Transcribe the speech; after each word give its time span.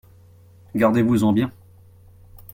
Gardez-vous-en 0.75 1.31
bien!… 1.31 1.51